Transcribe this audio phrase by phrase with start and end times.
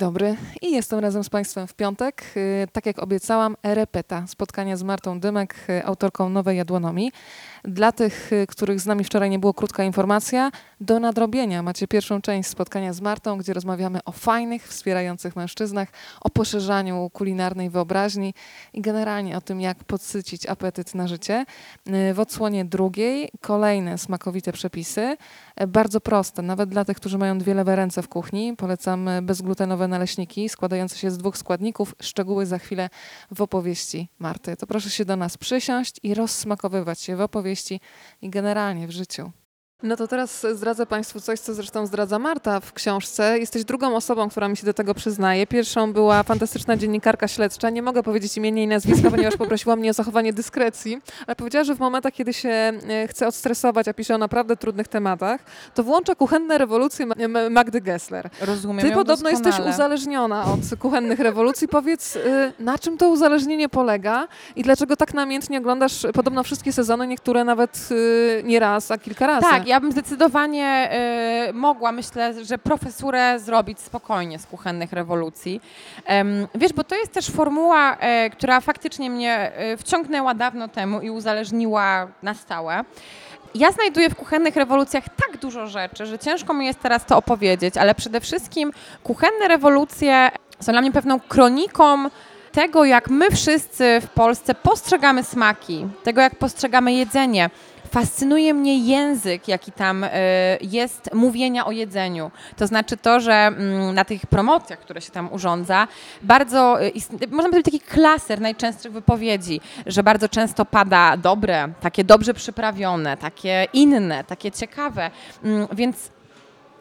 [0.00, 2.22] dobry i jestem razem z Państwem w piątek.
[2.36, 7.12] Y, tak jak obiecałam, Repeta, spotkanie z Martą Dymek, y, autorką nowej jadłonomii.
[7.64, 10.50] Dla tych, y, których z nami wczoraj nie było, krótka informacja.
[10.82, 15.88] Do nadrobienia macie pierwszą część spotkania z Martą, gdzie rozmawiamy o fajnych, wspierających mężczyznach,
[16.20, 18.34] o poszerzaniu kulinarnej wyobraźni
[18.72, 21.44] i generalnie o tym, jak podsycić apetyt na życie.
[22.14, 25.16] W odsłonie drugiej kolejne smakowite przepisy,
[25.68, 28.56] bardzo proste, nawet dla tych, którzy mają dwie lewe ręce w kuchni.
[28.56, 31.94] Polecam bezglutenowe naleśniki składające się z dwóch składników.
[32.02, 32.90] Szczegóły za chwilę
[33.30, 34.56] w opowieści Marty.
[34.56, 37.80] To proszę się do nas przysiąść i rozsmakowywać się w opowieści
[38.22, 39.32] i generalnie w życiu.
[39.82, 43.38] No to teraz zdradzę Państwu coś, co zresztą zdradza Marta w książce.
[43.38, 45.46] Jesteś drugą osobą, która mi się do tego przyznaje.
[45.46, 47.70] Pierwszą była fantastyczna dziennikarka śledcza.
[47.70, 51.74] Nie mogę powiedzieć imienia i nazwiska, ponieważ poprosiła mnie o zachowanie dyskrecji, ale powiedziała, że
[51.74, 55.40] w momentach, kiedy się e, chce odstresować, a pisze o naprawdę trudnych tematach,
[55.74, 57.06] to włącza kuchenne rewolucje
[57.50, 58.30] Magdy Gessler.
[58.40, 58.86] Rozumiem.
[58.86, 59.56] Ty podobno doskonale.
[59.56, 61.68] jesteś uzależniona od kuchennych rewolucji.
[61.68, 67.06] Powiedz, e, na czym to uzależnienie polega i dlaczego tak namiętnie oglądasz podobno wszystkie sezony,
[67.06, 69.46] niektóre nawet e, nie raz, a kilka razy?
[69.50, 70.90] Tak, ja bym zdecydowanie
[71.48, 75.60] y, mogła, myślę, że profesurę zrobić spokojnie z kuchennych rewolucji.
[76.08, 81.00] Um, wiesz, bo to jest też formuła, y, która faktycznie mnie y, wciągnęła dawno temu
[81.00, 82.84] i uzależniła na stałe.
[83.54, 87.76] Ja znajduję w kuchennych rewolucjach tak dużo rzeczy, że ciężko mi jest teraz to opowiedzieć,
[87.76, 88.72] ale przede wszystkim
[89.04, 92.08] kuchenne rewolucje są dla mnie pewną kroniką
[92.52, 97.50] tego, jak my wszyscy w Polsce postrzegamy smaki, tego, jak postrzegamy jedzenie.
[97.90, 100.08] Fascynuje mnie język, jaki tam y,
[100.60, 102.30] jest mówienia o jedzeniu.
[102.56, 105.88] To znaczy to, że mm, na tych promocjach, które się tam urządza,
[106.22, 106.92] bardzo, y,
[107.30, 113.66] można powiedzieć taki klaser najczęstszych wypowiedzi, że bardzo często pada dobre, takie dobrze przyprawione, takie
[113.72, 115.10] inne, takie ciekawe.
[115.44, 116.10] Mm, więc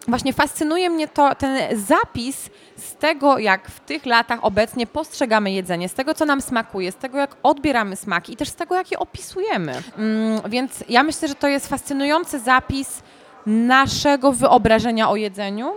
[0.08, 5.90] właśnie fascynuje mnie to, ten zapis z tego, jak w tych latach obecnie postrzegamy jedzenie,
[5.90, 8.92] z tego, co nam smakuje, z tego, jak odbieramy smaki i też z tego, jak
[8.92, 9.82] je opisujemy.
[9.98, 13.02] Mm, więc ja myślę, że to jest fascynujący zapis
[13.46, 15.74] naszego wyobrażenia o jedzeniu,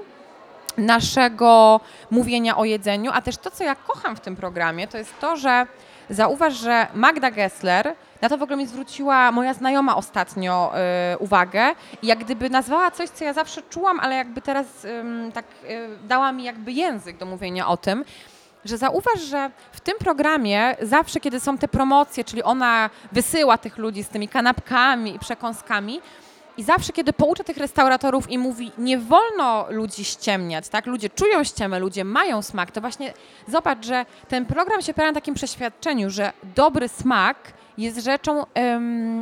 [0.77, 1.81] naszego
[2.11, 5.37] mówienia o jedzeniu, a też to, co ja kocham w tym programie, to jest to,
[5.37, 5.66] że
[6.11, 10.72] zauważ, że Magda Gessler na to w ogóle mi zwróciła moja znajoma ostatnio
[11.15, 15.05] y, uwagę i jak gdyby nazwała coś, co ja zawsze czułam, ale jakby teraz y,
[15.34, 18.05] tak y, dała mi jakby język do mówienia o tym,
[18.65, 23.78] że zauważ, że w tym programie zawsze, kiedy są te promocje, czyli ona wysyła tych
[23.78, 26.00] ludzi z tymi kanapkami i przekąskami,
[26.56, 30.87] i zawsze, kiedy poucza tych restauratorów i mówi, nie wolno ludzi ściemniać, tak?
[30.87, 33.12] Ludzie czują ściemę, ludzie mają smak, to właśnie
[33.49, 37.37] zobacz, że ten program się opiera na takim przeświadczeniu, że dobry smak
[37.82, 38.44] jest rzeczą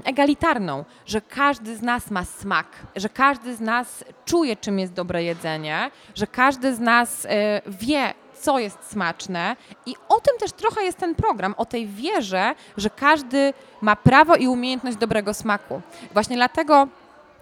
[0.04, 2.66] egalitarną, że każdy z nas ma smak,
[2.96, 8.14] że każdy z nas czuje, czym jest dobre jedzenie, że każdy z nas e, wie,
[8.40, 9.56] co jest smaczne
[9.86, 14.36] i o tym też trochę jest ten program, o tej wierze, że każdy ma prawo
[14.36, 15.80] i umiejętność dobrego smaku.
[16.12, 16.88] Właśnie dlatego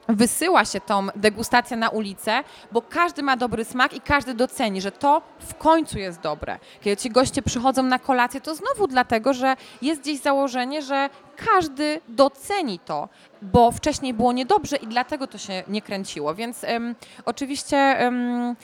[0.08, 4.92] wysyła się tą degustację na ulicę, bo każdy ma dobry smak i każdy doceni, że
[4.92, 6.58] to w końcu jest dobre.
[6.80, 12.00] Kiedy ci goście przychodzą na kolację, to znowu dlatego, że jest gdzieś założenie, że każdy
[12.08, 13.08] doceni to,
[13.42, 16.34] bo wcześniej było niedobrze i dlatego to się nie kręciło.
[16.34, 18.56] Więc um, oczywiście um,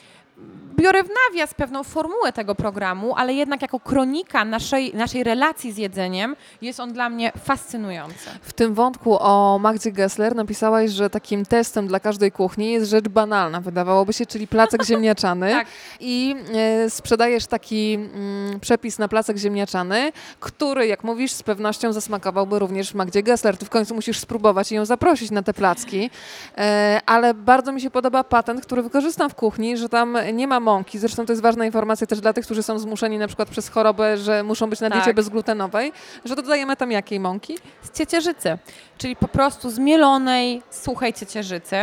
[0.75, 5.77] biorę w nawias pewną formułę tego programu, ale jednak jako kronika naszej, naszej relacji z
[5.77, 8.29] jedzeniem jest on dla mnie fascynujący.
[8.41, 13.07] W tym wątku o Magdzie Gessler napisałaś, że takim testem dla każdej kuchni jest rzecz
[13.07, 15.51] banalna, wydawałoby się, czyli placek ziemniaczany.
[15.51, 15.67] tak.
[15.99, 22.59] I e, sprzedajesz taki mm, przepis na placek ziemniaczany, który, jak mówisz, z pewnością zasmakowałby
[22.59, 23.57] również Magdzie Gessler.
[23.57, 26.09] Ty w końcu musisz spróbować i ją zaprosić na te placki.
[26.57, 30.59] E, ale bardzo mi się podoba patent, który wykorzystam w kuchni, że tam nie ma
[30.59, 30.99] mąki.
[30.99, 34.17] Zresztą to jest ważna informacja też dla tych, którzy są zmuszeni na przykład przez chorobę,
[34.17, 35.15] że muszą być na diecie tak.
[35.15, 35.91] bezglutenowej,
[36.25, 37.57] że dodajemy tam jakiej mąki?
[37.83, 38.57] Z ciecierzycy,
[38.97, 41.75] czyli po prostu zmielonej, suchej ciecierzycy,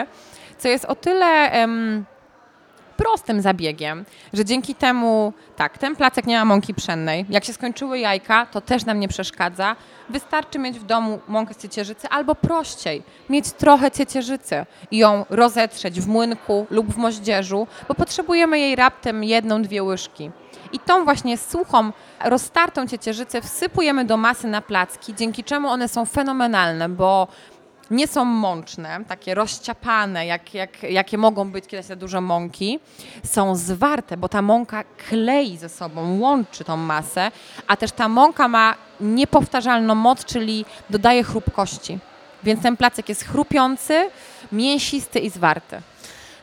[0.59, 1.51] co jest o tyle...
[1.61, 2.12] Um,
[3.03, 7.27] prostym zabiegiem, że dzięki temu, tak, ten placek nie ma mąki pszennej.
[7.31, 9.77] Jak się skończyły jajka, to też nam nie przeszkadza.
[10.09, 16.01] Wystarczy mieć w domu mąkę z ciecierzycy, albo prościej, mieć trochę ciecierzycy i ją rozetrzeć
[16.01, 20.31] w młynku lub w moździerzu, bo potrzebujemy jej raptem jedną, dwie łyżki.
[20.73, 21.93] I tą właśnie suchą,
[22.25, 27.29] roztartą ciecierzycę wsypujemy do masy na placki, dzięki czemu one są fenomenalne, bo
[27.93, 32.79] nie są mączne, takie rozciapane, jak, jak, jakie mogą być, kiedy za dużo mąki.
[33.25, 37.31] Są zwarte, bo ta mąka klei ze sobą, łączy tą masę,
[37.67, 41.99] a też ta mąka ma niepowtarzalną moc, czyli dodaje chrupkości.
[42.45, 44.11] Więc ten placek jest chrupiący,
[44.53, 45.83] mięsisty i zwarty.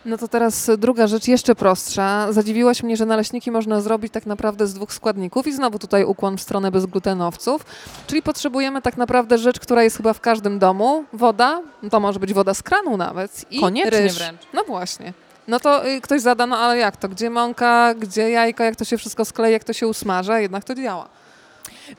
[0.05, 2.33] No to teraz druga rzecz, jeszcze prostsza.
[2.33, 6.37] Zadziwiłaś mnie, że naleśniki można zrobić tak naprawdę z dwóch składników i znowu tutaj ukłon
[6.37, 7.65] w stronę bezglutenowców.
[8.07, 11.03] Czyli potrzebujemy tak naprawdę rzecz, która jest chyba w każdym domu.
[11.13, 11.61] Woda,
[11.91, 13.45] to może być woda z kranu nawet.
[13.51, 14.17] I Koniecznie ryż.
[14.17, 14.41] wręcz.
[14.53, 15.13] No właśnie.
[15.47, 17.09] No to y, ktoś zada, no ale jak to?
[17.09, 20.75] Gdzie mąka, gdzie jajko, jak to się wszystko sklei, jak to się usmaża, jednak to
[20.75, 21.09] działa.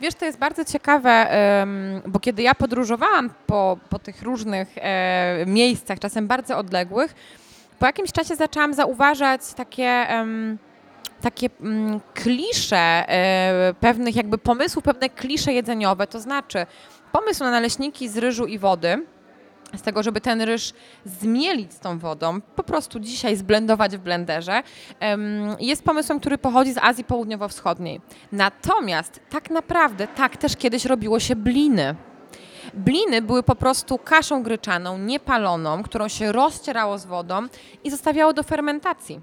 [0.00, 1.26] Wiesz, to jest bardzo ciekawe,
[2.06, 7.14] bo kiedy ja podróżowałam po, po tych różnych e, miejscach, czasem bardzo odległych,
[7.81, 10.06] po jakimś czasie zaczęłam zauważać takie,
[11.21, 12.77] takie mm, klisze
[13.09, 16.67] e, pewnych jakby pomysłów, pewne klisze jedzeniowe, to znaczy
[17.12, 19.06] pomysł na naleśniki z ryżu i wody,
[19.77, 20.73] z tego, żeby ten ryż
[21.05, 24.62] zmielić z tą wodą, po prostu dzisiaj zblendować w blenderze,
[25.61, 28.00] jest pomysłem, który pochodzi z Azji Południowo-Wschodniej.
[28.33, 31.94] Natomiast tak naprawdę tak też kiedyś robiło się bliny.
[32.75, 37.47] Bliny były po prostu kaszą gryczaną, niepaloną, którą się rozcierało z wodą
[37.85, 39.21] i zostawiało do fermentacji.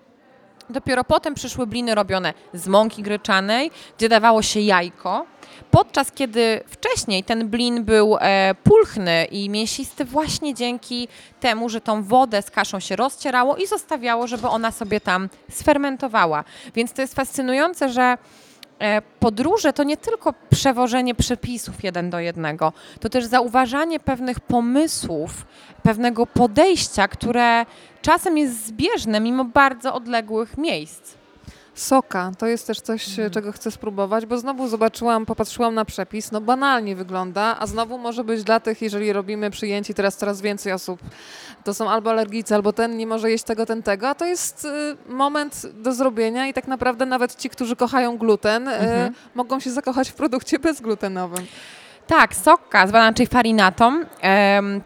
[0.69, 5.25] Dopiero potem przyszły bliny robione z mąki gryczanej, gdzie dawało się jajko,
[5.71, 11.07] podczas kiedy wcześniej ten blin był e, pulchny i mięsisty właśnie dzięki
[11.39, 16.43] temu, że tą wodę z kaszą się rozcierało i zostawiało, żeby ona sobie tam sfermentowała.
[16.75, 18.17] Więc to jest fascynujące, że
[19.19, 25.45] podróże to nie tylko przewożenie przepisów jeden do jednego, to też zauważanie pewnych pomysłów,
[25.83, 27.65] pewnego podejścia, które
[28.01, 31.13] czasem jest zbieżne mimo bardzo odległych miejsc.
[31.77, 33.31] Soka to jest też coś, Mhm.
[33.31, 38.23] czego chcę spróbować, bo znowu zobaczyłam, popatrzyłam na przepis, no banalnie wygląda, a znowu może
[38.23, 40.99] być dla tych, jeżeli robimy przyjęci, teraz coraz więcej osób,
[41.63, 44.65] to są albo alergicy, albo ten nie może jeść tego, ten, tego, a to jest
[44.65, 44.69] y,
[45.09, 49.13] moment do zrobienia i tak naprawdę nawet ci, którzy kochają gluten, y, Mhm.
[49.35, 51.45] mogą się zakochać w produkcie bezglutenowym.
[52.07, 53.99] Tak, sokka, zwana raczej farinatą,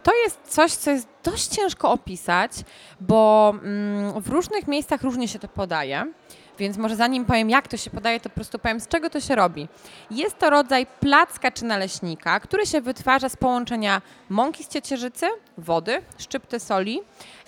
[0.02, 2.52] to jest coś, co jest dość ciężko opisać,
[3.00, 6.12] bo mm, w różnych miejscach różnie się to podaje.
[6.58, 9.20] Więc może zanim powiem, jak to się podaje, to po prostu powiem, z czego to
[9.20, 9.68] się robi.
[10.10, 15.26] Jest to rodzaj placka czy naleśnika, który się wytwarza z połączenia mąki z ciecierzycy,
[15.58, 17.00] wody, szczypty soli,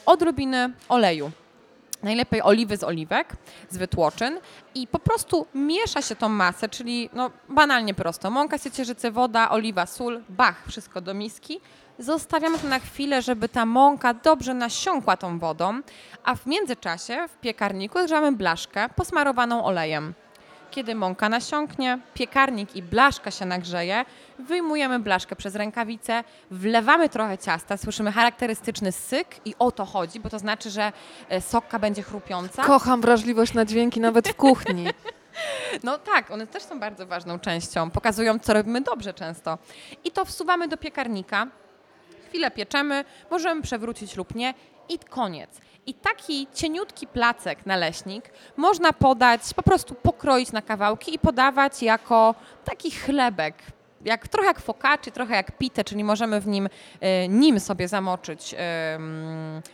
[0.07, 1.31] odrobiny oleju.
[2.05, 3.37] Najlepiej oliwy z oliwek,
[3.71, 4.41] z wytłoczyn
[4.75, 8.31] i po prostu miesza się tą masę, czyli no, banalnie prosto.
[8.31, 11.61] Mąka z ciecierzycy, woda, oliwa, sól, bach, wszystko do miski.
[11.99, 15.81] Zostawiamy to na chwilę, żeby ta mąka dobrze nasiąkła tą wodą,
[16.25, 20.15] a w międzyczasie w piekarniku zgrzamy blaszkę posmarowaną olejem.
[20.75, 24.05] Kiedy mąka nasiąknie, piekarnik i blaszka się nagrzeje,
[24.39, 30.31] wyjmujemy blaszkę przez rękawicę, wlewamy trochę ciasta, słyszymy charakterystyczny syk i o to chodzi, bo
[30.31, 30.93] to znaczy, że
[31.29, 32.63] e, sokka będzie chrupiąca.
[32.63, 34.87] Kocham wrażliwość na dźwięki nawet w kuchni.
[35.83, 37.91] No tak, one też są bardzo ważną częścią.
[37.91, 39.59] Pokazują, co robimy dobrze często.
[40.05, 41.47] I to wsuwamy do piekarnika.
[42.29, 44.55] Chwilę pieczemy, możemy przewrócić lub nie
[44.89, 45.61] i koniec.
[45.87, 52.35] I taki cieniutki placek naleśnik można podać, po prostu pokroić na kawałki i podawać jako
[52.65, 53.55] taki chlebek.
[54.05, 56.69] Jak, trochę jak focaccia, trochę jak pite, czyli możemy w nim,
[57.01, 58.55] e, nim sobie zamoczyć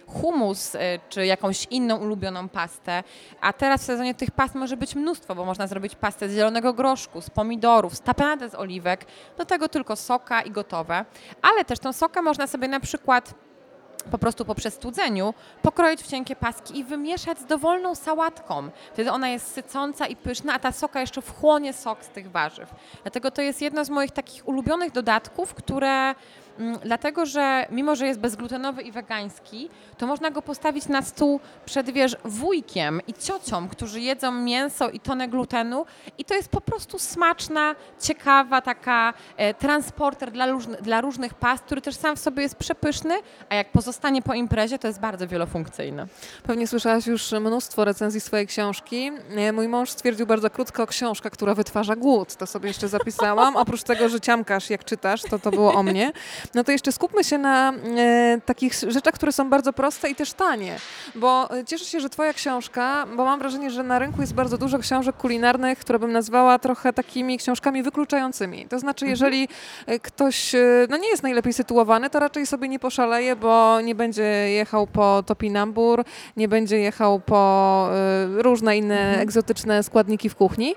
[0.07, 0.79] humus e,
[1.09, 3.03] czy jakąś inną ulubioną pastę.
[3.41, 6.73] A teraz w sezonie tych past może być mnóstwo, bo można zrobić pastę z zielonego
[6.73, 9.07] groszku, z pomidorów, z tapenadę z oliwek,
[9.39, 11.05] do tego tylko soka i gotowe.
[11.43, 13.35] Ale też tą sokę można sobie na przykład
[14.03, 18.71] po prostu po przestudzeniu pokroić w cienkie paski i wymieszać z dowolną sałatką.
[18.93, 22.75] Wtedy ona jest sycąca i pyszna, a ta soka jeszcze wchłonie sok z tych warzyw.
[23.03, 26.15] Dlatego to jest jedno z moich takich ulubionych dodatków, które
[26.85, 31.91] dlatego, że mimo, że jest bezglutenowy i wegański, to można go postawić na stół przed,
[31.91, 35.87] wiesz, wujkiem i ciocią, którzy jedzą mięso i tonę glutenu
[36.19, 40.47] i to jest po prostu smaczna, ciekawa taka e, transporter dla,
[40.83, 43.15] dla różnych past, który też sam w sobie jest przepyszny,
[43.49, 46.07] a jak pozostanie po imprezie, to jest bardzo wielofunkcyjny.
[46.43, 49.11] Pewnie słyszałaś już mnóstwo recenzji swojej książki.
[49.37, 52.35] E, Mój mąż stwierdził bardzo krótko, książka, która wytwarza głód.
[52.37, 53.57] To sobie jeszcze zapisałam.
[53.57, 56.13] Oprócz tego, że ciamkasz, jak czytasz, to to było o mnie.
[56.55, 60.33] No to jeszcze skupmy się na e, takich rzeczach, które są bardzo proste i też
[60.33, 60.77] tanie.
[61.15, 64.59] Bo e, cieszę się, że twoja książka, bo mam wrażenie, że na rynku jest bardzo
[64.59, 68.67] dużo książek kulinarnych, które bym nazwała trochę takimi książkami wykluczającymi.
[68.67, 69.49] To znaczy, jeżeli
[69.87, 73.95] e, ktoś e, no nie jest najlepiej sytuowany, to raczej sobie nie poszaleje, bo nie
[73.95, 76.05] będzie jechał po topinambur,
[76.37, 77.91] nie będzie jechał po
[78.37, 80.75] różne inne egzotyczne składniki w kuchni.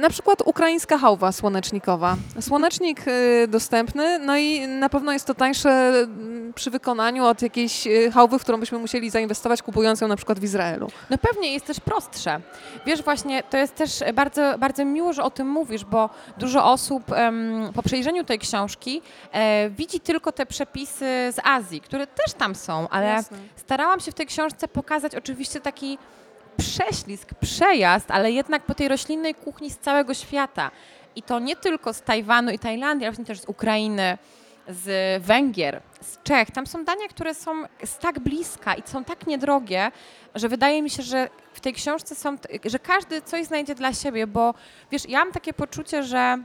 [0.00, 2.16] Na przykład ukraińska hałwa słonecznikowa.
[2.40, 3.04] Słonecznik
[3.48, 8.10] dostępny, no i na na pewno jest to tańsze mm, przy wykonaniu od jakiejś y,
[8.14, 10.88] chałwy, w którą byśmy musieli zainwestować, kupując ją na przykład w Izraelu.
[11.10, 12.40] No pewnie jest też prostsze.
[12.86, 17.12] Wiesz, właśnie to jest też bardzo, bardzo miło, że o tym mówisz, bo dużo osób
[17.12, 19.02] em, po przejrzeniu tej książki
[19.32, 23.38] e, widzi tylko te przepisy z Azji, które też tam są, ale Jasne.
[23.56, 25.98] starałam się w tej książce pokazać oczywiście taki
[26.56, 30.70] prześlizg, przejazd, ale jednak po tej roślinnej kuchni z całego świata.
[31.16, 34.18] I to nie tylko z Tajwanu i Tajlandii, ale właśnie też z Ukrainy,
[34.68, 36.50] z Węgier, z Czech.
[36.50, 39.90] Tam są dania, które są z tak bliska i są tak niedrogie,
[40.34, 44.26] że wydaje mi się, że w tej książce są, że każdy coś znajdzie dla siebie,
[44.26, 44.54] bo
[44.90, 46.38] wiesz, ja mam takie poczucie, że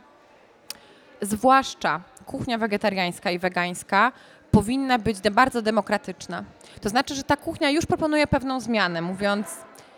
[1.21, 4.11] zwłaszcza kuchnia wegetariańska i wegańska
[4.51, 6.43] powinna być bardzo demokratyczna.
[6.81, 9.47] To znaczy, że ta kuchnia już proponuje pewną zmianę, mówiąc: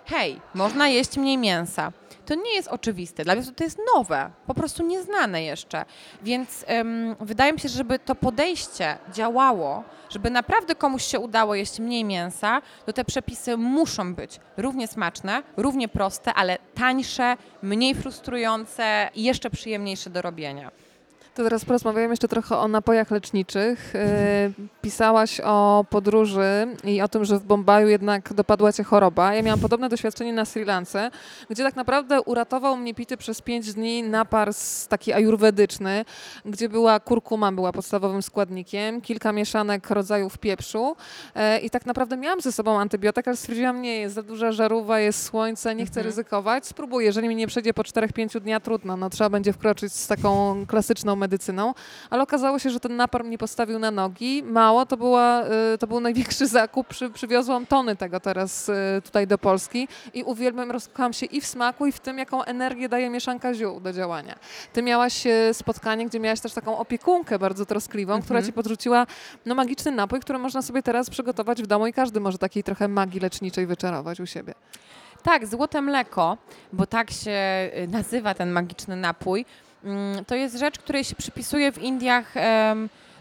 [0.05, 1.91] hej, można jeść mniej mięsa.
[2.25, 5.85] To nie jest oczywiste, dla mnie to jest nowe, po prostu nieznane jeszcze.
[6.23, 11.55] Więc em, wydaje mi się, że żeby to podejście działało, żeby naprawdę komuś się udało
[11.55, 17.95] jeść mniej mięsa, to te przepisy muszą być równie smaczne, równie proste, ale tańsze, mniej
[17.95, 20.71] frustrujące i jeszcze przyjemniejsze do robienia.
[21.35, 23.95] To teraz porozmawiamy jeszcze trochę o napojach leczniczych.
[23.95, 23.99] Y,
[24.81, 29.33] Pisałaś o podróży i o tym, że w Bombaju jednak dopadła cię choroba.
[29.33, 31.11] Ja miałam podobne doświadczenie na Sri Lance,
[31.49, 34.49] gdzie tak naprawdę uratował mnie pity przez pięć dni napar
[34.89, 36.05] taki ajurwedyczny,
[36.45, 40.95] gdzie była kurkuma, była podstawowym składnikiem, kilka mieszanek rodzajów pieprzu
[41.35, 44.99] e, i tak naprawdę miałam ze sobą antybiotyk, ale stwierdziłam, nie, jest za duża żarówa,
[44.99, 46.05] jest słońce, nie chcę Mhm.
[46.05, 50.07] ryzykować, spróbuję, jeżeli mi nie przejdzie po 4-5 dnia, trudno, no trzeba będzie wkroczyć z
[50.07, 51.24] taką klasyczną medycyną,
[52.09, 54.43] ale okazało się, że ten napar mnie postawił na nogi.
[54.43, 56.87] Mało, to, była, y, to był największy zakup.
[56.87, 61.45] Przy, przywiozłam tony tego teraz y, tutaj do Polski i uwielbiam, rozkochałam się i w
[61.47, 64.35] smaku, i w tym, jaką energię daje mieszanka ziół do działania.
[64.73, 68.45] Ty miałaś y, spotkanie, gdzie miałaś też taką opiekunkę bardzo troskliwą, która Mhm.
[68.45, 69.07] ci podrzuciła
[69.45, 72.87] no, magiczny napój, który można sobie teraz przygotować w domu i każdy może takiej trochę
[72.87, 74.53] magii leczniczej wyczarować u siebie.
[75.23, 76.37] Tak, złote mleko,
[76.73, 77.39] bo tak się
[77.87, 79.45] nazywa ten magiczny napój, mm,
[80.27, 82.33] to jest rzecz, której się przypisuje w Indiach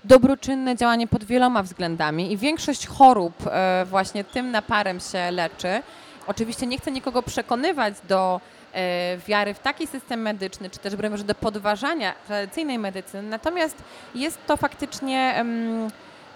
[0.04, 5.82] dobroczynne działanie pod wieloma względami i większość chorób e, właśnie tym naparem się leczy.
[6.26, 8.40] Oczywiście nie chcę nikogo przekonywać do
[8.72, 13.76] e, wiary w taki system medyczny, czy też Boże, do podważania tradycyjnej medycyny, natomiast
[14.14, 15.44] jest to faktycznie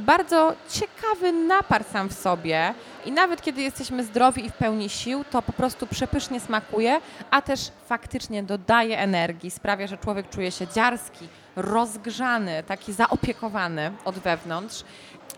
[0.01, 2.75] bardzo ciekawy napar sam w sobie
[3.05, 7.01] i nawet kiedy jesteśmy zdrowi i w pełni sił, to po prostu przepysznie smakuje,
[7.31, 14.19] a też faktycznie dodaje energii, sprawia, że człowiek czuje się dziarski, rozgrzany, taki zaopiekowany od
[14.19, 14.85] wewnątrz.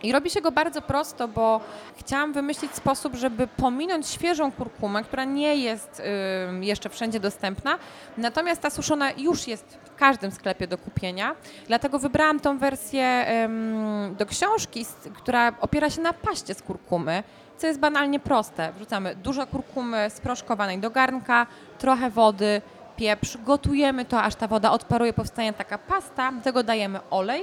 [0.03, 1.61] I robi się go bardzo prosto, bo
[1.97, 6.03] chciałam wymyślić sposób, żeby pominąć świeżą kurkumę, która nie jest
[6.49, 7.79] ym, jeszcze wszędzie dostępna,
[8.17, 11.35] natomiast ta suszona już jest w każdym sklepie do kupienia.
[11.67, 17.23] Dlatego wybrałam tą wersję ym, do książki, która opiera się na paście z kurkumy,
[17.59, 18.73] co jest banalnie proste.
[18.73, 21.47] Wrzucamy dużo kurkumy sproszkowanej do garnka,
[21.79, 22.63] trochę wody,
[22.97, 27.43] pieprz, gotujemy to, aż ta woda odparuje, powstanie taka pasta, do tego dajemy olej,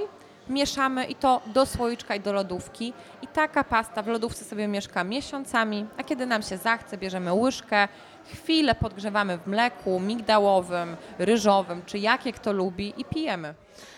[0.49, 2.93] mieszamy i to do słoiczka i do lodówki.
[3.21, 7.87] I taka pasta w lodówce sobie mieszka miesiącami, a kiedy nam się zachce, bierzemy łyżkę,
[8.33, 13.53] chwilę podgrzewamy w mleku migdałowym, ryżowym, czy jakie kto lubi i pijemy.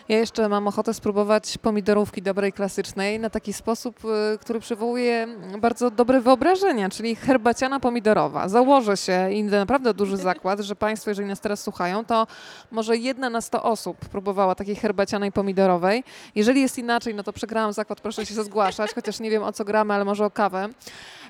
[0.09, 5.27] Ja jeszcze mam ochotę spróbować pomidorówki dobrej, klasycznej na taki sposób, y, który przywołuje
[5.59, 8.49] bardzo dobre wyobrażenia, czyli herbaciana pomidorowa.
[8.49, 12.27] Założę się i naprawdę duży zakład, że Państwo, jeżeli nas teraz słuchają, to
[12.71, 16.03] może jedna na 100 osób próbowała takiej herbacianej pomidorowej.
[16.35, 19.65] Jeżeli jest inaczej, no to przegrałam zakład, proszę się zgłaszać, chociaż nie wiem o co
[19.65, 20.69] gramy, ale może o kawę.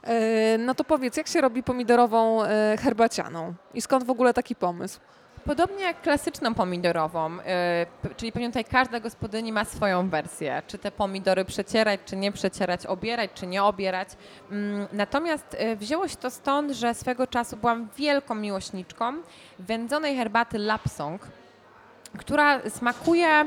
[0.04, 4.56] E, No to powiedz, jak się robi pomidorową e, herbacianą i skąd w ogóle taki
[4.56, 5.00] pomysł?
[5.46, 7.38] Podobnie jak klasyczną pomidorową,
[8.02, 12.32] p- czyli pewnie tutaj każda gospodyni ma swoją wersję, czy te pomidory przecierać, czy nie
[12.32, 14.10] przecierać, obierać, czy nie obierać.
[14.52, 19.14] Mm, Natomiast wzięło się to stąd, że swego czasu byłam wielką miłośniczką
[19.60, 21.22] wędzonej herbaty Lapsong,
[22.18, 23.46] która smakuje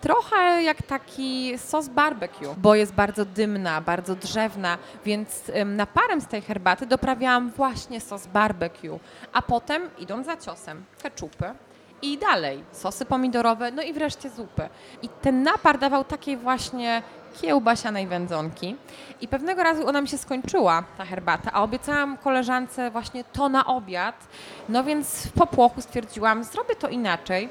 [0.00, 6.42] trochę jak taki sos barbecue, bo jest bardzo dymna, bardzo drzewna, więc naparem z tej
[6.42, 8.98] herbaty doprawiałam właśnie sos barbecue,
[9.32, 11.54] a potem idąc za ciosem, keczupy
[12.02, 14.68] i dalej sosy pomidorowe, no i wreszcie zupy.
[15.02, 17.02] I ten napar dawał takiej właśnie
[17.40, 18.76] kiełbasianej wędzonki
[19.20, 23.66] i pewnego razu ona mi się skończyła, ta herbata, a obiecałam koleżance właśnie to na
[23.66, 24.28] obiad,
[24.68, 27.48] no więc w popłochu stwierdziłam, zrobię to inaczej,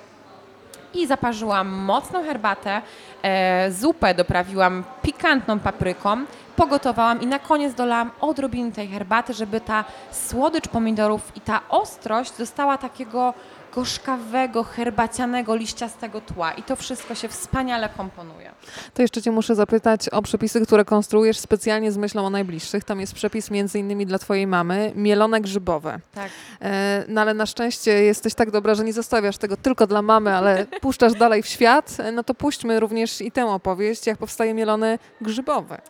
[0.94, 2.82] i zaparzyłam mocną herbatę,
[3.24, 6.18] e, zupę doprawiłam pikantną papryką,
[6.60, 12.32] pogotowałam i na koniec dolałam odrobinę tej herbaty, żeby ta słodycz pomidorów i ta ostrość
[12.38, 13.34] dostała takiego
[13.76, 18.52] gorzkawego, herbacianego, liściastego tła i to wszystko się wspaniale komponuje.
[18.94, 22.84] To jeszcze Cię muszę zapytać o przepisy, które konstruujesz specjalnie z myślą o najbliższych.
[22.84, 26.00] Tam jest przepis między innymi dla Twojej mamy, mielone grzybowe.
[26.14, 26.30] Tak.
[26.62, 30.36] E, no ale na szczęście jesteś tak dobra, że nie zostawiasz tego tylko dla mamy,
[30.36, 31.98] ale puszczasz dalej w świat.
[32.00, 35.82] E, No to puśćmy również i tę opowieść, jak powstaje mielone grzybowe.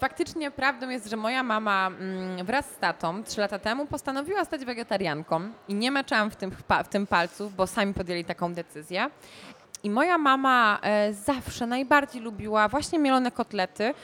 [0.00, 4.64] Faktycznie prawdą jest, że moja mama mm, wraz z tatą trzy lata temu postanowiła stać
[4.64, 6.50] wegetarianką i nie meczałam w tym,
[6.84, 9.10] w tym palców, bo sami podjęli taką decyzję.
[9.82, 13.94] I moja mama e, zawsze najbardziej lubiła właśnie mielone kotlety,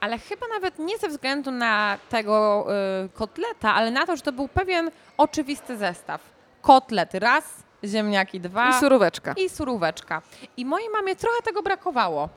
[0.00, 2.66] ale chyba nawet nie ze względu na tego
[3.04, 6.20] e, kotleta, ale na to, że to był pewien oczywisty zestaw.
[6.62, 7.44] Kotlet raz,
[7.84, 9.32] ziemniaki dwa I suróweczka.
[9.36, 10.22] i suróweczka.
[10.56, 12.28] I mojej mamie trochę tego brakowało.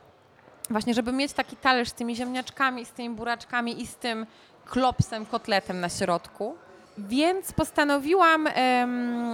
[0.72, 4.25] Właśnie, żeby mieć taki talerz z tymi ziemniaczkami, z tymi buraczkami i z tym
[4.66, 6.56] klopsem, kotletem na środku.
[6.98, 8.48] Więc postanowiłam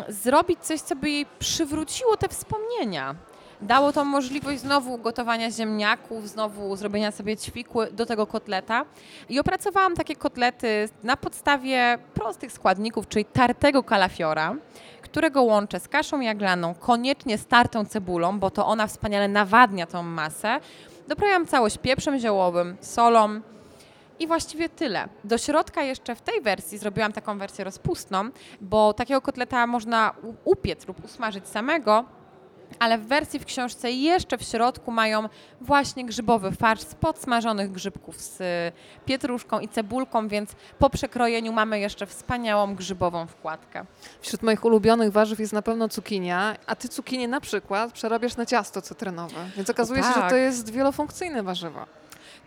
[0.07, 3.15] zrobić coś, co by jej przywróciło te wspomnienia.
[3.61, 8.85] Dało to możliwość znowu gotowania ziemniaków, znowu zrobienia sobie ćwikły do tego kotleta.
[9.29, 14.55] I opracowałam takie kotlety na podstawie prostych składników, czyli tartego kalafiora,
[15.01, 20.03] którego łączę z kaszą jaglaną, koniecznie z tartą cebulą, bo to ona wspaniale nawadnia tą
[20.03, 20.59] masę.
[21.07, 23.41] Doprawiam całość pieprzem ziołowym, solą
[24.19, 25.09] i właściwie tyle.
[25.23, 28.29] Do środka jeszcze w tej wersji zrobiłam taką wersję rozpustną,
[28.61, 30.13] bo takiego kotleta można
[30.45, 32.05] upiec lub usmażyć samego,
[32.79, 35.29] ale w wersji w książce jeszcze w środku mają
[35.61, 38.45] właśnie grzybowy farsz z podsmażonych grzybków z y,
[39.05, 43.85] pietruszką i cebulką, więc po przekrojeniu mamy jeszcze wspaniałą grzybową wkładkę.
[44.21, 48.45] Wśród moich ulubionych warzyw jest na pewno cukinia, a ty cukinię na przykład przerabiasz na
[48.45, 50.29] ciasto cytrynowe, więc okazuje się, że tak.
[50.29, 51.85] to jest wielofunkcyjne warzywo.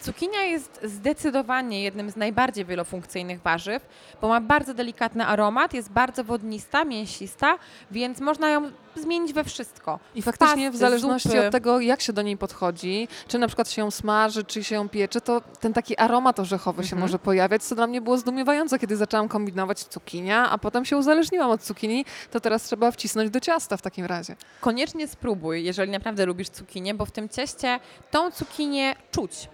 [0.01, 3.87] Cukinia jest zdecydowanie jednym z najbardziej wielofunkcyjnych warzyw,
[4.21, 7.59] bo ma bardzo delikatny aromat, jest bardzo wodnista, mięsista,
[7.91, 9.99] więc można ją zmienić we wszystko.
[10.15, 11.47] I faktycznie w pasty, zależności zupy.
[11.47, 14.75] od tego, jak się do niej podchodzi, czy na przykład się ją smaży, czy się
[14.75, 17.01] ją piecze, to ten taki aromat orzechowy się Mhm.
[17.01, 21.51] może pojawiać, co dla mnie było zdumiewające, kiedy zaczęłam kombinować cukinia, a potem się uzależniłam
[21.51, 24.37] od cukinii, to teraz trzeba wcisnąć do ciasta w takim razie.
[24.61, 27.81] Koniecznie spróbuj, jeżeli naprawdę lubisz cukinię, bo w tym cieście
[28.11, 29.49] tą cukinię czuć.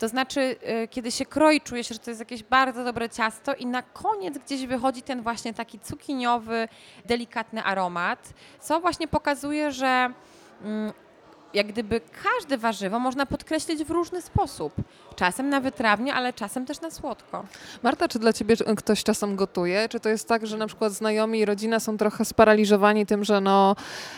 [0.00, 0.40] To znaczy,
[0.84, 3.82] y, kiedy się kroi, czuje się, że to jest jakieś bardzo dobre ciasto i na
[3.82, 6.68] koniec gdzieś wychodzi ten właśnie taki cukiniowy,
[7.04, 10.12] delikatny aromat, co właśnie pokazuje, że
[10.62, 10.92] mm,
[11.54, 14.72] jak gdyby każde warzywo można podkreślić w różny sposób.
[15.16, 17.44] Czasem na wytrawnie, ale czasem też na słodko.
[17.82, 19.88] Marta, czy dla ciebie ktoś czasem gotuje?
[19.88, 23.40] Czy to jest tak, że na przykład znajomi i rodzina są trochę sparaliżowani tym, że
[23.40, 23.76] no,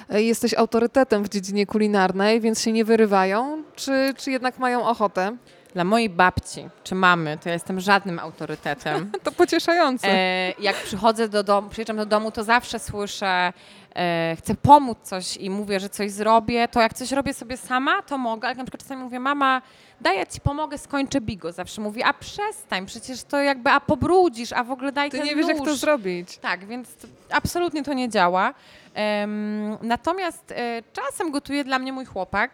[0.09, 3.62] e, jesteś autorytetem w dziedzinie kulinarnej, więc się nie wyrywają?
[3.75, 5.37] Czy, czy jednak mają ochotę?
[5.74, 9.11] Dla mojej babci czy mamy to ja jestem żadnym autorytetem.
[9.24, 10.08] To pocieszające.
[10.08, 13.52] E, jak przychodzę do domu, przyjeżdżam do domu, to zawsze słyszę,
[13.96, 18.02] e, chcę pomóc coś i mówię, że coś zrobię, to jak coś robię sobie sama,
[18.02, 19.62] to mogę, ale na przykład czasami mówię, mama,
[20.00, 21.52] daj ja ci pomogę, skończę bigo.
[21.52, 25.26] Zawsze mówi, a przestań, przecież to jakby, a pobrudzisz, a w ogóle daj Ty ten
[25.26, 25.78] nie wiesz, jak to nóż.
[25.78, 26.38] zrobić.
[26.38, 28.54] Tak, więc to, absolutnie to nie działa.
[28.94, 32.50] Em, natomiast e, czasem gotuje dla mnie mój chłopak.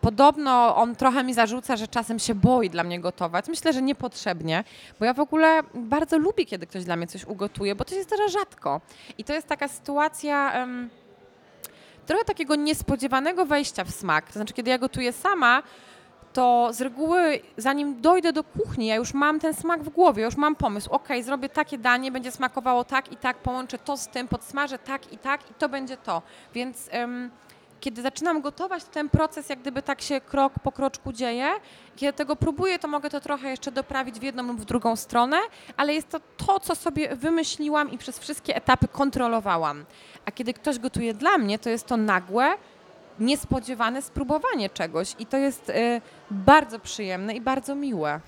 [0.00, 3.48] Podobno on trochę mi zarzuca, że czasem się boi dla mnie gotować.
[3.48, 4.64] Myślę, że niepotrzebnie,
[4.98, 8.02] bo ja w ogóle bardzo lubię, kiedy ktoś dla mnie coś ugotuje, bo to się
[8.02, 8.80] zdarza rzadko.
[9.18, 10.90] I to jest taka sytuacja em,
[12.06, 14.26] trochę takiego niespodziewanego wejścia w smak.
[14.26, 15.62] To znaczy, kiedy ja gotuję sama,
[16.32, 20.36] to z reguły, zanim dojdę do kuchni, ja już mam ten smak w głowie, już
[20.36, 20.90] mam pomysł.
[20.90, 25.12] Ok, zrobię takie danie, będzie smakowało tak i tak, połączę to z tym, podsmażę tak
[25.12, 26.22] i tak i to będzie to.
[26.54, 26.90] Więc
[27.80, 31.50] kiedy zaczynam gotować, to ten proces jak gdyby tak się krok po kroczku dzieje.
[31.96, 35.36] Kiedy tego próbuję, to mogę to trochę jeszcze doprawić w jedną lub w drugą stronę,
[35.76, 39.84] ale jest to to, co sobie wymyśliłam i przez wszystkie etapy kontrolowałam.
[40.24, 42.54] A kiedy ktoś gotuje dla mnie, to jest to nagłe,
[43.20, 48.20] niespodziewane spróbowanie czegoś i to jest y, bardzo przyjemne i bardzo miłe.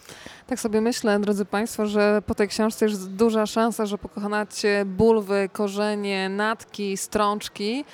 [0.46, 5.48] Tak sobie myślę, drodzy Państwo, że po tej książce jest duża szansa, że pokonacie bulwy,
[5.52, 7.84] korzenie, natki, strączki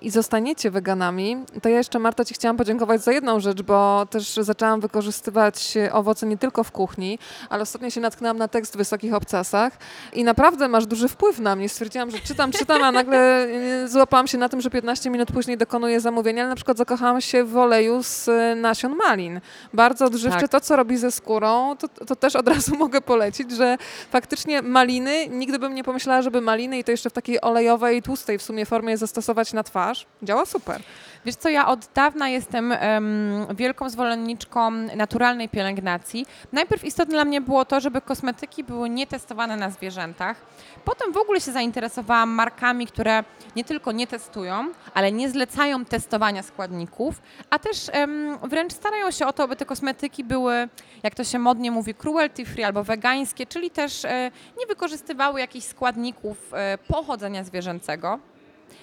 [0.00, 1.36] i zostaniecie weganami.
[1.62, 6.26] To ja jeszcze, Marta, Ci chciałam podziękować za jedną rzecz, bo też zaczęłam wykorzystywać owoce
[6.26, 9.72] nie tylko w kuchni, ale ostatnio się natknęłam na tekst w Wysokich Obcasach
[10.12, 11.68] i naprawdę masz duży wpływ na mnie.
[11.68, 15.58] Stwierdziłam, że czytam, czytam, a nagle e, złapałam się na tym, że 15 minut później
[15.58, 19.40] dokonuję zamówienia, ale na przykład zakochałam się w oleju z e, nasion malin.
[19.74, 20.40] Bardzo odżywczy.
[20.40, 20.50] Tak.
[20.50, 23.76] To, co robi ze skórą, to, to też od razu mogę polecić, że
[24.10, 28.38] faktycznie maliny, nigdy bym nie pomyślała, żeby maliny i to jeszcze w takiej olejowej, tłustej
[28.38, 30.82] w sumie formie zastosować zastosować na twarz, działa super.
[31.24, 36.26] Wiesz co, ja od dawna jestem em, wielką zwolenniczką naturalnej pielęgnacji.
[36.52, 40.36] Najpierw istotne dla mnie było to, żeby kosmetyki były nietestowane na zwierzętach.
[40.84, 43.24] Potem w ogóle się zainteresowałam markami, które
[43.56, 49.26] nie tylko nie testują, ale nie zlecają testowania składników, a też em, wręcz starają się
[49.26, 50.68] o to, aby te kosmetyki były,
[51.02, 55.66] jak to się modnie mówi, cruelty free albo wegańskie, czyli też e, nie wykorzystywały jakichś
[55.66, 58.18] składników e, pochodzenia zwierzęcego.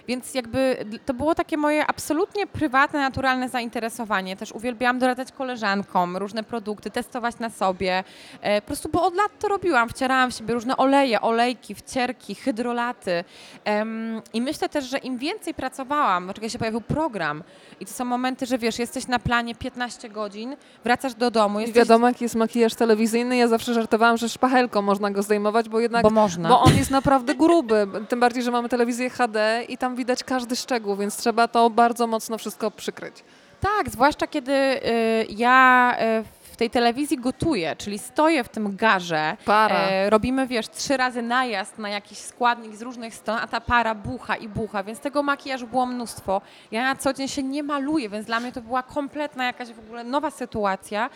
[0.08, 4.38] Więc jakby to było takie moje absolutnie prywatne, naturalne zainteresowanie.
[4.38, 8.04] Też uwielbiałam doradzać koleżankom różne produkty, testować na sobie.
[8.42, 9.90] E, po prostu, bo od lat to robiłam.
[9.90, 13.24] Wcierałam w siebie różne oleje, olejki, wcierki, hydrolaty.
[14.34, 17.44] I myślę też, że im więcej pracowałam, dlaczego się pojawił program
[17.80, 21.62] i to są momenty, że wiesz, jesteś na planie 15 godzin, wracasz do domu, I
[21.62, 21.78] jesteś...
[21.78, 23.38] wiadomo, jaki jest makijaż telewizyjny.
[23.38, 26.50] Ja zawsze żartowałam, że szpachelką można go zdejmować, bo jednak Bo można.
[26.50, 30.56] Bo on jest naprawdę gruby, tym bardziej, że mamy telewizję HD i tam widać każdy
[30.56, 33.24] szczegół, więc trzeba to bardzo mocno wszystko przykryć.
[33.62, 39.38] Tak, zwłaszcza kiedy y, ja y, w tej telewizji gotuję, czyli stoję w tym garze,
[39.46, 39.76] Para.
[39.76, 43.96] e, robimy, wiesz, trzy razy najazd na jakiś składnik z różnych stron, a ta para
[43.96, 46.42] bucha i bucha, więc tego makijażu było mnóstwo.
[46.72, 49.80] Ja na co dzień się nie maluję, więc dla mnie to była kompletna jakaś w
[49.80, 51.10] ogóle nowa sytuacja.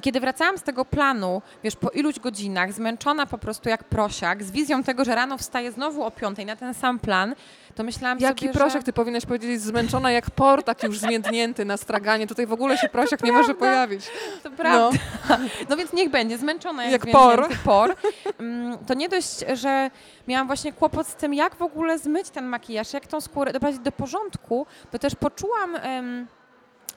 [0.00, 4.50] Kiedy wracałam z tego planu, wiesz, po iluś godzinach, zmęczona po prostu jak prosiak, z
[4.50, 7.34] wizją tego, że rano wstaję znowu o piątej na ten sam plan,
[7.74, 8.84] to myślałam Jaki sobie, prosiak, że...
[8.84, 12.26] ty powinnaś powiedzieć, zmęczona jak por, taki już zmiętnięty na straganie.
[12.26, 14.10] Tutaj w ogóle się prosiak nie może pojawić.
[14.42, 14.98] To prawda.
[15.68, 15.76] No.
[15.76, 17.48] więc niech będzie, zmęczona jak, Jak por.
[17.64, 17.96] por.
[18.38, 19.90] Mm, To nie dość, że
[20.28, 23.80] miałam właśnie kłopot z tym, jak w ogóle zmyć ten makijaż, jak tą skórę doprowadzić
[23.82, 25.76] do porządku, to też poczułam...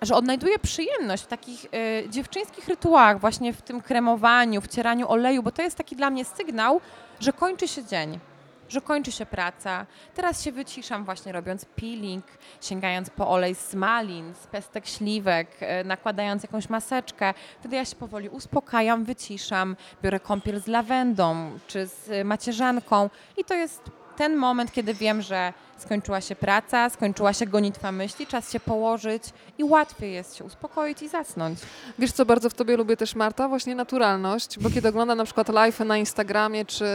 [0.01, 5.51] że odnajduję przyjemność w takich e, dziewczyńskich rytuałach, właśnie w tym kremowaniu, wcieraniu oleju, bo
[5.51, 6.81] to jest taki dla mnie sygnał,
[7.19, 8.19] że kończy się dzień,
[8.69, 9.85] że kończy się praca.
[10.15, 12.25] Teraz się wyciszam właśnie robiąc peeling,
[12.61, 17.33] sięgając po olej z malin, z pestek śliwek, e, nakładając jakąś maseczkę.
[17.59, 23.53] Wtedy ja się powoli uspokajam, wyciszam, biorę kąpiel z lawendą czy z macierzanką i to
[23.53, 23.81] jest
[24.15, 29.23] ten moment, kiedy wiem, że skończyła się praca, skończyła się gonitwa myśli, czas się położyć
[29.57, 31.59] i łatwiej jest się uspokoić i zasnąć.
[31.99, 33.47] Wiesz, co bardzo w tobie lubię też, Marta?
[33.47, 36.85] Właśnie naturalność, bo kiedy oglądam na przykład live na Instagramie czy,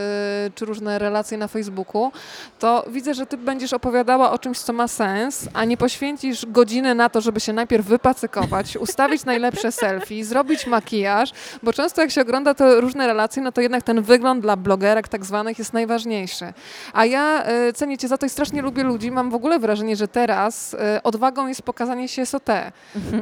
[0.55, 2.13] czy różne relacje na Facebooku,
[2.59, 6.95] to widzę, że ty będziesz opowiadała o czymś, co ma sens, a nie poświęcisz godziny
[6.95, 12.21] na to, żeby się najpierw wypacykować, ustawić najlepsze selfie, zrobić makijaż, bo często jak się
[12.21, 16.53] ogląda te różne relacje, no to jednak ten wygląd dla blogerek tak zwanych jest najważniejszy.
[16.93, 19.11] A ja e, cenię cię za to i strasznie lubię ludzi.
[19.11, 22.49] Mam w ogóle wrażenie, że teraz e, odwagą jest pokazanie się SOT,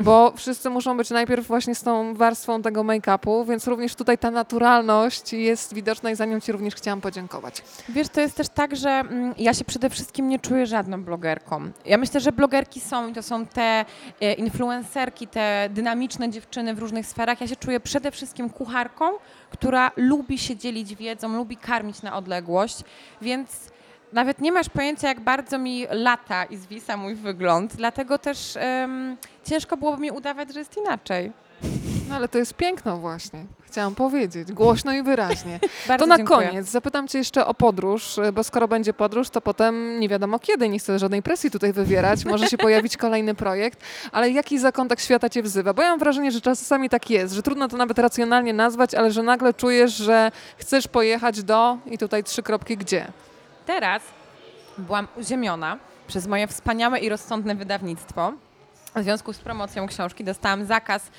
[0.01, 4.31] bo wszyscy muszą być najpierw właśnie z tą warstwą tego make-upu, więc również tutaj ta
[4.31, 7.63] naturalność jest widoczna i za nią ci również chciałam podziękować.
[7.89, 11.71] Wiesz, to jest też tak, że mm, ja się przede wszystkim nie czuję żadną blogerką.
[11.85, 13.85] Ja myślę, że blogerki są i to są te
[14.21, 17.41] e, influencerki, te dynamiczne dziewczyny w różnych sferach.
[17.41, 19.05] Ja się czuję przede wszystkim kucharką,
[19.51, 22.85] która lubi się dzielić wiedzą, lubi karmić na odległość,
[23.23, 23.71] więc
[24.13, 29.17] nawet nie masz pojęcia, jak bardzo mi lata i zwisa mój wygląd, dlatego też em,
[29.45, 31.33] ciężko byłoby mi udawać, że jest inaczej.
[32.09, 33.45] No ale to jest piękno właśnie.
[33.67, 35.61] Chciałam powiedzieć, głośno i wyraźnie.
[35.99, 36.49] To na dziękuję.
[36.49, 40.69] koniec zapytam cię jeszcze o podróż, bo skoro będzie podróż, to potem nie wiadomo kiedy,
[40.69, 43.81] nie chcę żadnej presji tutaj wywierać, może się pojawić kolejny projekt,
[44.13, 45.75] ale jaki zakątek świata cię wzywa?
[45.75, 49.11] Bo ja mam wrażenie, że czasami tak jest, że trudno to nawet racjonalnie nazwać, ale
[49.11, 53.07] że nagle czujesz, że chcesz pojechać do i tutaj trzy kropki gdzie?
[53.69, 54.03] Teraz
[54.79, 58.33] byłam uziemiona przez moje wspaniałe i rozsądne wydawnictwo.
[58.97, 61.11] W związku z promocją książki dostałam zakaz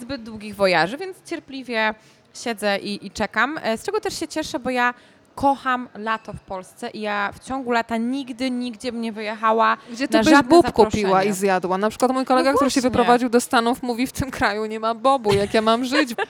[0.00, 1.94] zbyt długich wojaży, więc cierpliwie
[2.34, 3.58] siedzę i, i czekam.
[3.62, 4.94] E, Z czego też się cieszę, bo ja
[5.34, 10.18] kocham lato w Polsce i ja w ciągu lata nigdy, nigdzie nie wyjechała Gdzie ty
[10.18, 11.78] na byś bób kupiła i zjadła?
[11.78, 14.80] Na przykład mój kolega, No który się wyprowadził do Stanów, mówi w tym kraju nie
[14.80, 16.14] ma bobu, jak ja mam żyć?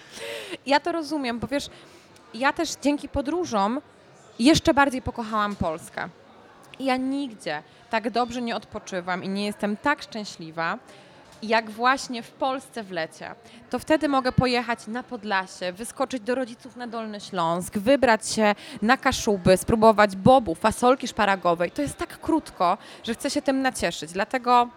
[0.66, 1.66] Ja to rozumiem, bo wiesz,
[2.34, 3.80] ja też dzięki podróżom
[4.38, 6.08] jeszcze bardziej pokochałam Polskę.
[6.80, 10.78] Ja nigdzie tak dobrze nie odpoczywam i nie jestem tak szczęśliwa,
[11.42, 13.34] jak właśnie w Polsce w lecie.
[13.70, 18.96] To wtedy mogę pojechać na Podlasie, wyskoczyć do rodziców na Dolny Śląsk, wybrać się na
[18.96, 21.70] Kaszuby, spróbować bobu, fasolki szparagowej.
[21.70, 24.12] To jest tak krótko, że chcę się tym nacieszyć.
[24.12, 24.68] Dlatego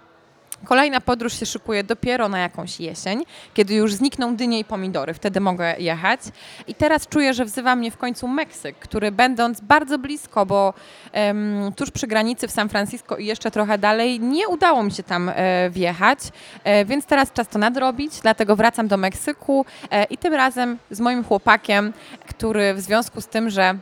[0.65, 5.39] Kolejna podróż się szykuje dopiero na jakąś jesień, kiedy już znikną dynie i pomidory, wtedy
[5.39, 6.19] mogę jechać.
[6.67, 10.73] I teraz czuję, że wzywa mnie w końcu Meksyk, który będąc bardzo blisko, bo
[11.11, 15.03] em, tuż przy granicy w San Francisco i jeszcze trochę dalej, nie udało mi się
[15.03, 16.19] tam e, wjechać,
[16.63, 20.99] e, więc teraz czas to nadrobić, dlatego wracam do Meksyku e, i tym razem z
[20.99, 21.93] moim chłopakiem,
[22.27, 23.75] który w związku z tym, że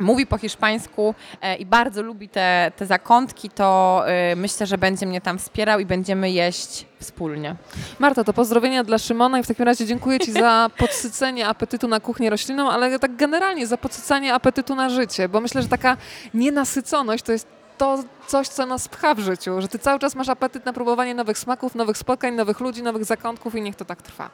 [0.00, 5.06] mówi po hiszpańsku e, i bardzo lubi te, te zakątki, to e, myślę, że będzie
[5.06, 7.56] mnie tam wspierał i będziemy jeść wspólnie.
[7.98, 12.00] Marta, to pozdrowienia dla Szymona i w takim razie dziękuję Ci za podsycenie apetytu na
[12.00, 15.96] kuchnię roślinną, ale tak generalnie za podsycanie apetytu na życie, bo myślę, że taka
[16.34, 17.46] nienasyconość to jest
[17.78, 21.14] to coś, co nas pcha w życiu, że Ty cały czas masz apetyt na próbowanie
[21.14, 24.30] nowych smaków, nowych spotkań, nowych ludzi, nowych zakątków i niech to tak trwa.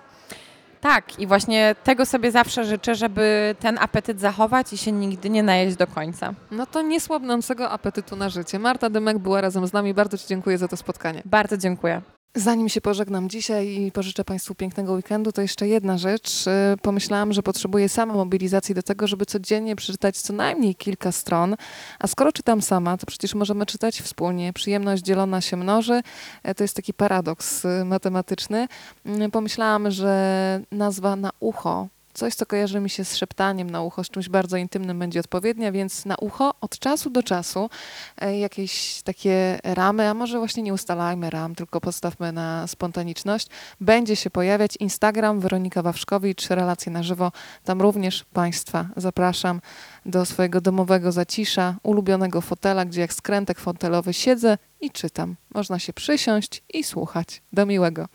[0.87, 5.43] Tak, i właśnie tego sobie zawsze życzę, żeby ten apetyt zachować i się nigdy nie
[5.43, 6.35] najeść do końca.
[6.51, 8.59] No to niesłabnącego apetytu na życie.
[8.59, 9.95] Marta Dymek była razem z nami.
[9.95, 11.23] Bardzo Ci dziękuję za to spotkanie.
[11.25, 12.03] Bardzo dziękuję.
[12.37, 16.47] Zanim się pożegnam dzisiaj i pożyczę Państwu pięknego weekendu, to jeszcze jedna rzecz.
[16.47, 21.57] E, Pomyślałam, że potrzebuję sama mobilizacji do tego, żeby codziennie przeczytać co najmniej kilka stron.
[21.99, 24.53] A skoro czytam sama, to przecież możemy czytać wspólnie.
[24.53, 26.01] Przyjemność dzielona się mnoży.
[26.43, 28.69] E, To jest taki paradoks e, matematyczny.
[29.07, 34.05] Mm, Pomyślałam, że nazwa na ucho Coś, co kojarzy mi się z szeptaniem na ucho,
[34.05, 37.71] z czymś bardzo intymnym będzie odpowiednia, więc na ucho od czasu do czasu
[38.21, 43.49] e, jakieś takie ramy, a może właśnie nie ustalajmy ram, tylko postawmy na spontaniczność,
[43.81, 47.33] będzie się pojawiać Instagram Weronika Wawrzkowicz, relacje na żywo.
[47.65, 49.61] Tam również Państwa zapraszam
[50.07, 55.37] do swojego domowego zacisza, ulubionego fotela, gdzie jak skrętek fotelowy siedzę i czytam.
[55.55, 57.43] Można się przysiąść i słuchać.
[57.53, 58.09] Do miłego.